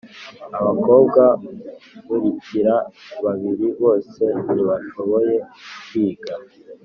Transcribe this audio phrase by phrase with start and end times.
[0.59, 1.23] abakobwa
[2.01, 2.75] nkurikira
[3.23, 5.33] babiri bose ntibashoboye
[5.87, 6.33] kwiga